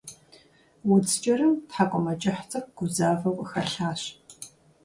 Удз 0.91 1.13
кӀырым 1.23 1.53
тхьэкӀумэкӀыхь 1.69 2.43
цӀыкӀу 2.49 2.73
гузавэу 2.77 3.37
къыхэлъащ 3.37 4.01